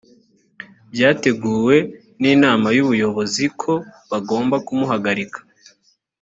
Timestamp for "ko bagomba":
3.61-4.55